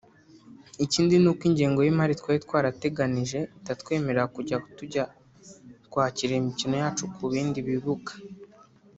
Ikindi 0.85 1.13
ni 1.19 1.27
uko 1.31 1.43
ingengo 1.49 1.79
y’imari 1.81 2.13
twari 2.19 2.39
twarateganije 2.45 3.39
itatwemerera 3.59 4.23
kujya 4.35 4.57
tujya 4.77 5.03
kwakirira 5.91 6.35
imikino 6.41 6.75
yacu 6.83 7.03
ku 7.15 7.23
bindi 7.31 7.59
bibuga 7.67 8.11